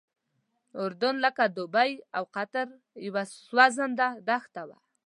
[0.83, 2.67] اردن لکه دوبۍ او قطر
[3.07, 4.77] یوه سوځنده دښته وه.